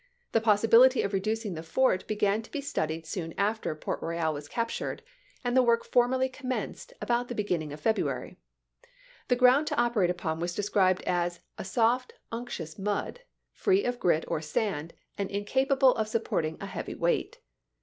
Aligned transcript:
The 0.31 0.41
possibility 0.41 1.03
of 1.03 1.13
reducing 1.13 1.53
the 1.53 1.61
fort 1.61 2.07
began 2.07 2.41
to 2.41 2.49
be 2.49 2.59
studied 2.59 3.05
soon 3.05 3.35
after 3.37 3.75
Port 3.75 4.01
Royal 4.01 4.33
was 4.33 4.47
captured, 4.47 5.03
and 5.43 5.55
the 5.55 5.61
work 5.61 5.85
formally 5.85 6.27
commenced 6.27 6.91
about 6.99 7.27
the 7.27 7.35
beginning 7.35 7.71
of 7.71 7.81
February. 7.81 8.39
The 9.27 9.35
1862. 9.35 9.39
ground 9.39 9.67
to 9.67 9.79
operate 9.79 10.09
upon 10.09 10.39
was 10.39 10.55
described 10.55 11.03
as 11.03 11.41
"a 11.59 11.63
soft 11.63 12.15
unctuous 12.31 12.79
mud, 12.79 13.19
free 13.53 13.83
of 13.83 13.99
grit 13.99 14.25
or 14.27 14.41
sand, 14.41 14.95
and 15.19 15.29
incapa 15.29 15.71
able 15.73 15.93
of 15.93 16.07
supporting 16.07 16.57
a 16.59 16.65
heavy 16.65 16.95
weight. 16.95 17.37